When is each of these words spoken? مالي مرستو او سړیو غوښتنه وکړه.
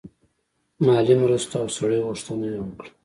مالي 0.85 1.13
مرستو 1.21 1.55
او 1.61 1.67
سړیو 1.77 2.05
غوښتنه 2.09 2.47
وکړه. 2.59 2.89